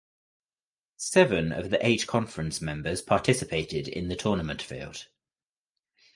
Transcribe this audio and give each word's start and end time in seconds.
Seven 0.97 1.51
of 1.51 1.69
the 1.69 1.77
eight 1.85 2.07
conference 2.07 2.59
members 2.59 3.03
participated 3.03 3.87
in 3.87 4.07
the 4.07 4.15
tournament 4.15 4.59
field. 4.59 5.05